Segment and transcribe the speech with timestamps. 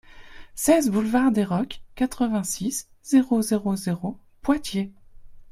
[0.55, 4.91] seize boulevard des Rocs, quatre-vingt-six, zéro zéro zéro, Poitiers